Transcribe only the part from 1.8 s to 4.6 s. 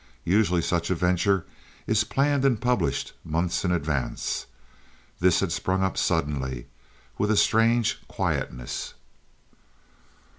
is planned and published months in advance.